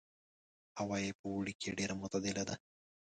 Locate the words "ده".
2.49-2.55